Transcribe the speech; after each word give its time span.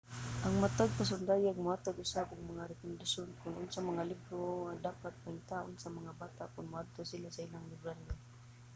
ang 0.45 0.55
matag 0.63 0.91
pasundayag 0.99 1.57
mohatag 1.63 2.01
usab 2.05 2.27
og 2.33 2.47
mga 2.51 2.69
rekomendasyon 2.71 3.29
kon 3.39 3.57
unsang 3.63 3.87
mga 3.91 4.07
libro 4.11 4.43
ang 4.69 4.79
dapat 4.89 5.13
pangitaon 5.23 5.75
sa 5.79 5.93
mga 5.97 6.11
bata 6.23 6.43
kon 6.53 6.65
moadto 6.73 7.01
sila 7.07 7.29
sa 7.33 7.43
ilang 7.47 7.65
librarya 7.73 8.11